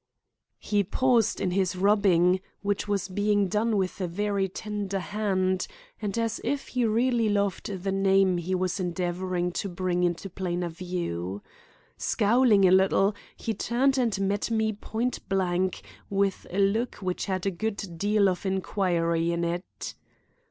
[0.57, 5.67] He paused in his rubbing, which was being done with a very tender hand,
[6.01, 10.69] and as if he really loved the name he was endeavoring to bring into plainer
[10.69, 11.43] view.
[11.99, 17.45] Scowling a little, he turned and met me point blank with a look which had
[17.45, 19.93] a good deal of inquiry in it.